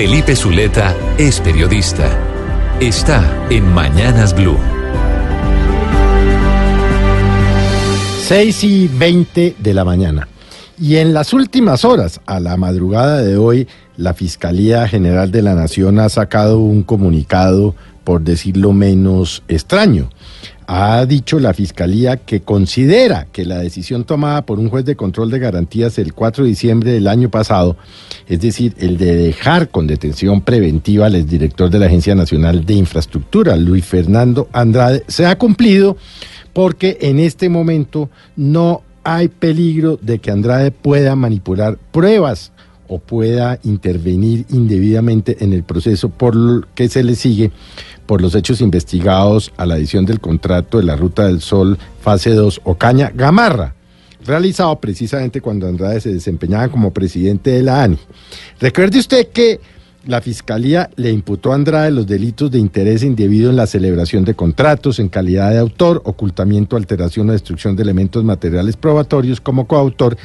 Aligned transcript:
Felipe 0.00 0.34
Zuleta 0.34 0.96
es 1.18 1.40
periodista. 1.40 2.08
Está 2.80 3.46
en 3.50 3.70
Mañanas 3.74 4.34
Blue. 4.34 4.56
6 8.22 8.64
y 8.64 8.88
20 8.88 9.56
de 9.58 9.74
la 9.74 9.84
mañana. 9.84 10.26
Y 10.78 10.96
en 10.96 11.12
las 11.12 11.34
últimas 11.34 11.84
horas, 11.84 12.22
a 12.24 12.40
la 12.40 12.56
madrugada 12.56 13.20
de 13.20 13.36
hoy, 13.36 13.68
la 13.98 14.14
Fiscalía 14.14 14.88
General 14.88 15.30
de 15.30 15.42
la 15.42 15.54
Nación 15.54 15.98
ha 15.98 16.08
sacado 16.08 16.60
un 16.60 16.82
comunicado, 16.82 17.74
por 18.02 18.22
decirlo 18.22 18.72
menos 18.72 19.42
extraño. 19.48 20.08
Ha 20.72 21.04
dicho 21.04 21.40
la 21.40 21.52
Fiscalía 21.52 22.18
que 22.18 22.42
considera 22.42 23.26
que 23.32 23.44
la 23.44 23.58
decisión 23.58 24.04
tomada 24.04 24.42
por 24.42 24.60
un 24.60 24.68
juez 24.68 24.84
de 24.84 24.94
control 24.94 25.28
de 25.28 25.40
garantías 25.40 25.98
el 25.98 26.14
4 26.14 26.44
de 26.44 26.50
diciembre 26.50 26.92
del 26.92 27.08
año 27.08 27.28
pasado, 27.28 27.76
es 28.28 28.40
decir, 28.40 28.76
el 28.78 28.96
de 28.96 29.16
dejar 29.16 29.70
con 29.70 29.88
detención 29.88 30.42
preventiva 30.42 31.06
al 31.06 31.16
exdirector 31.16 31.70
de 31.70 31.80
la 31.80 31.86
Agencia 31.86 32.14
Nacional 32.14 32.64
de 32.64 32.74
Infraestructura, 32.74 33.56
Luis 33.56 33.84
Fernando 33.84 34.48
Andrade, 34.52 35.02
se 35.08 35.26
ha 35.26 35.36
cumplido 35.36 35.96
porque 36.52 36.98
en 37.00 37.18
este 37.18 37.48
momento 37.48 38.08
no 38.36 38.82
hay 39.02 39.26
peligro 39.26 39.98
de 40.00 40.20
que 40.20 40.30
Andrade 40.30 40.70
pueda 40.70 41.16
manipular 41.16 41.78
pruebas 41.90 42.52
o 42.90 42.98
pueda 42.98 43.60
intervenir 43.62 44.46
indebidamente 44.50 45.44
en 45.44 45.52
el 45.52 45.62
proceso 45.62 46.08
por 46.08 46.34
lo 46.34 46.66
que 46.74 46.88
se 46.88 47.04
le 47.04 47.14
sigue 47.14 47.52
por 48.04 48.20
los 48.20 48.34
hechos 48.34 48.60
investigados 48.60 49.52
a 49.56 49.64
la 49.64 49.76
edición 49.76 50.04
del 50.04 50.18
contrato 50.18 50.78
de 50.78 50.84
la 50.84 50.96
Ruta 50.96 51.26
del 51.26 51.40
Sol 51.40 51.78
fase 52.00 52.30
2 52.30 52.62
Ocaña 52.64 53.12
Gamarra, 53.14 53.76
realizado 54.26 54.80
precisamente 54.80 55.40
cuando 55.40 55.68
Andrade 55.68 56.00
se 56.00 56.12
desempeñaba 56.12 56.68
como 56.68 56.92
presidente 56.92 57.50
de 57.50 57.62
la 57.62 57.84
ANI. 57.84 57.98
Recuerde 58.58 58.98
usted 58.98 59.28
que 59.28 59.60
la 60.06 60.20
Fiscalía 60.20 60.90
le 60.96 61.10
imputó 61.10 61.52
a 61.52 61.56
Andrade 61.56 61.90
los 61.90 62.06
delitos 62.06 62.50
de 62.50 62.58
interés 62.58 63.02
indebido 63.02 63.50
en 63.50 63.56
la 63.56 63.66
celebración 63.66 64.24
de 64.24 64.34
contratos, 64.34 64.98
en 64.98 65.08
calidad 65.08 65.50
de 65.50 65.58
autor, 65.58 66.00
ocultamiento, 66.04 66.76
alteración 66.76 67.28
o 67.28 67.32
destrucción 67.32 67.76
de 67.76 67.82
elementos 67.82 68.24
materiales 68.24 68.76
probatorios 68.76 69.40
como 69.40 69.66
coautor 69.66 70.16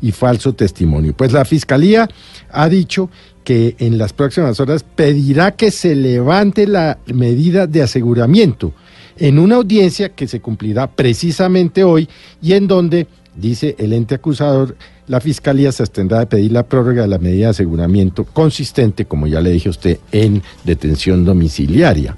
y 0.00 0.12
falso 0.12 0.52
testimonio. 0.52 1.14
Pues 1.16 1.32
la 1.32 1.44
Fiscalía 1.44 2.08
ha 2.50 2.68
dicho 2.68 3.10
que 3.42 3.76
en 3.78 3.98
las 3.98 4.12
próximas 4.12 4.58
horas 4.60 4.84
pedirá 4.84 5.52
que 5.52 5.70
se 5.70 5.94
levante 5.94 6.66
la 6.66 6.98
medida 7.06 7.66
de 7.66 7.82
aseguramiento 7.82 8.72
en 9.16 9.38
una 9.38 9.56
audiencia 9.56 10.10
que 10.10 10.26
se 10.26 10.40
cumplirá 10.40 10.90
precisamente 10.90 11.84
hoy 11.84 12.08
y 12.42 12.54
en 12.54 12.66
donde, 12.66 13.06
dice 13.36 13.74
el 13.78 13.92
ente 13.92 14.16
acusador, 14.16 14.76
la 15.06 15.20
Fiscalía 15.20 15.72
se 15.72 15.82
abstendrá 15.82 16.20
de 16.20 16.26
pedir 16.26 16.52
la 16.52 16.62
prórroga 16.62 17.02
de 17.02 17.08
la 17.08 17.18
medida 17.18 17.46
de 17.46 17.50
aseguramiento 17.50 18.24
consistente, 18.24 19.04
como 19.04 19.26
ya 19.26 19.40
le 19.40 19.50
dije 19.50 19.68
a 19.68 19.70
usted, 19.70 19.98
en 20.12 20.42
detención 20.64 21.24
domiciliaria. 21.24 22.16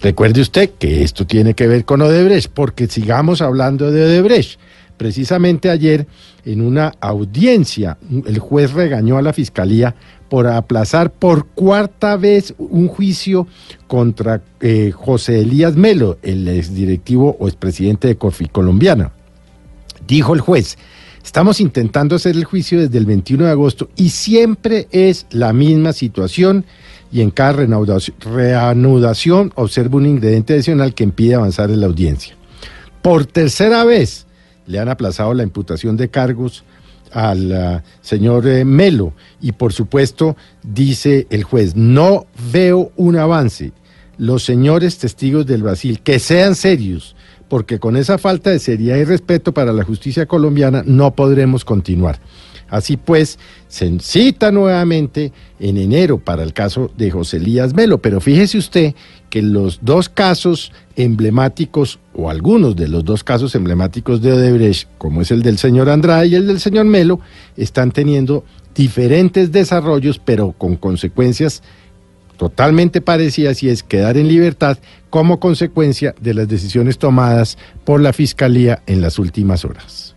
Recuerde 0.00 0.40
usted 0.40 0.70
que 0.78 1.02
esto 1.02 1.26
tiene 1.26 1.54
que 1.54 1.66
ver 1.66 1.84
con 1.84 2.02
Odebrecht, 2.02 2.50
porque 2.52 2.86
sigamos 2.86 3.40
hablando 3.40 3.90
de 3.90 4.04
Odebrecht. 4.04 4.60
Precisamente 4.96 5.70
ayer, 5.70 6.06
en 6.44 6.60
una 6.60 6.92
audiencia, 7.00 7.98
el 8.26 8.38
juez 8.38 8.72
regañó 8.72 9.16
a 9.16 9.22
la 9.22 9.32
Fiscalía 9.32 9.94
por 10.28 10.46
aplazar 10.46 11.10
por 11.10 11.46
cuarta 11.46 12.16
vez 12.16 12.54
un 12.58 12.88
juicio 12.88 13.46
contra 13.86 14.42
eh, 14.60 14.92
José 14.94 15.40
Elías 15.40 15.76
Melo, 15.76 16.18
el 16.22 16.46
exdirectivo 16.48 17.36
o 17.38 17.48
expresidente 17.48 18.08
de 18.08 18.16
Corfi 18.16 18.46
Colombiana. 18.46 19.12
Dijo 20.08 20.34
el 20.34 20.40
juez, 20.40 20.76
Estamos 21.24 21.60
intentando 21.60 22.16
hacer 22.16 22.36
el 22.36 22.44
juicio 22.44 22.80
desde 22.80 22.96
el 22.96 23.04
21 23.04 23.44
de 23.44 23.50
agosto 23.50 23.90
y 23.96 24.08
siempre 24.08 24.88
es 24.92 25.26
la 25.30 25.52
misma 25.52 25.92
situación 25.92 26.64
y 27.12 27.20
en 27.20 27.30
cada 27.30 27.52
reanudación 27.52 29.52
observa 29.54 29.98
un 29.98 30.06
ingrediente 30.06 30.54
adicional 30.54 30.94
que 30.94 31.04
impide 31.04 31.34
avanzar 31.34 31.70
en 31.70 31.80
la 31.80 31.86
audiencia. 31.86 32.34
Por 33.02 33.26
tercera 33.26 33.84
vez 33.84 34.26
le 34.66 34.78
han 34.78 34.88
aplazado 34.88 35.34
la 35.34 35.42
imputación 35.42 35.98
de 35.98 36.08
cargos 36.08 36.64
al 37.12 37.52
uh, 37.52 37.80
señor 38.00 38.48
eh, 38.48 38.64
Melo 38.64 39.12
y 39.38 39.52
por 39.52 39.74
supuesto 39.74 40.34
dice 40.62 41.26
el 41.28 41.44
juez, 41.44 41.76
no 41.76 42.26
veo 42.50 42.90
un 42.96 43.16
avance. 43.16 43.72
Los 44.16 44.44
señores 44.44 44.96
testigos 44.96 45.46
del 45.46 45.62
Brasil, 45.62 46.00
que 46.00 46.18
sean 46.18 46.54
serios, 46.54 47.14
porque 47.48 47.78
con 47.78 47.96
esa 47.96 48.18
falta 48.18 48.50
de 48.50 48.58
seriedad 48.58 48.96
y 48.96 49.04
respeto 49.04 49.52
para 49.52 49.72
la 49.72 49.84
justicia 49.84 50.26
colombiana 50.26 50.82
no 50.86 51.14
podremos 51.14 51.64
continuar. 51.64 52.20
Así 52.68 52.98
pues, 52.98 53.38
se 53.68 53.98
cita 54.00 54.52
nuevamente 54.52 55.32
en 55.58 55.78
enero 55.78 56.18
para 56.18 56.42
el 56.42 56.52
caso 56.52 56.90
de 56.96 57.10
José 57.10 57.38
Elías 57.38 57.74
Melo, 57.74 57.98
pero 57.98 58.20
fíjese 58.20 58.58
usted 58.58 58.94
que 59.30 59.42
los 59.42 59.78
dos 59.82 60.08
casos 60.08 60.72
emblemáticos, 60.96 61.98
o 62.14 62.28
algunos 62.28 62.76
de 62.76 62.88
los 62.88 63.04
dos 63.04 63.24
casos 63.24 63.54
emblemáticos 63.54 64.20
de 64.20 64.32
Odebrecht, 64.32 64.88
como 64.98 65.22
es 65.22 65.30
el 65.30 65.42
del 65.42 65.58
señor 65.58 65.88
Andrade 65.88 66.28
y 66.28 66.34
el 66.34 66.46
del 66.46 66.60
señor 66.60 66.84
Melo, 66.84 67.20
están 67.56 67.90
teniendo 67.90 68.44
diferentes 68.74 69.50
desarrollos, 69.50 70.20
pero 70.22 70.52
con 70.52 70.76
consecuencias 70.76 71.62
totalmente 72.38 73.02
parecidas 73.02 73.62
y 73.62 73.68
es 73.68 73.82
quedar 73.82 74.16
en 74.16 74.28
libertad 74.28 74.78
como 75.10 75.40
consecuencia 75.40 76.14
de 76.20 76.32
las 76.32 76.48
decisiones 76.48 76.96
tomadas 76.96 77.58
por 77.84 78.00
la 78.00 78.14
Fiscalía 78.14 78.82
en 78.86 79.02
las 79.02 79.18
últimas 79.18 79.66
horas. 79.66 80.14